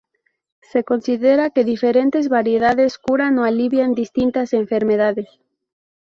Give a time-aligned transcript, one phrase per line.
[0.63, 5.29] Se considera que diferentes variedades curan o alivian distintas enfermedades.